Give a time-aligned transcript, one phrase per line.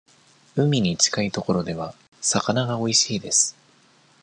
[0.55, 3.55] 海に近いところでは、魚がおいしいです。